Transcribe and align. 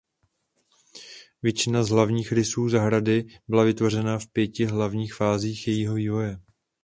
Většina 1.43 1.83
z 1.83 1.89
hlavních 1.89 2.31
rysů 2.31 2.69
zahrady 2.69 3.27
byla 3.47 3.63
vytvořena 3.63 4.19
v 4.19 4.27
pěti 4.33 4.65
hlavních 4.65 5.13
fázích 5.13 5.67
jejího 5.67 5.93
vývoje. 5.95 6.37